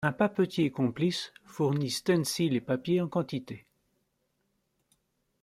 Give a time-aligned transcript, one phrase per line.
[0.03, 3.67] Un papetier complice fournit stencils et papier en quantité.